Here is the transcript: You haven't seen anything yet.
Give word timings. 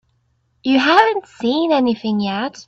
You 0.63 0.79
haven't 0.79 1.27
seen 1.27 1.71
anything 1.71 2.19
yet. 2.21 2.57